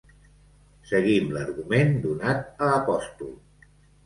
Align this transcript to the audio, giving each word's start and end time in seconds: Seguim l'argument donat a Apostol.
Seguim 0.91 1.29
l'argument 1.35 1.93
donat 2.07 2.65
a 2.69 2.71
Apostol. 2.79 3.31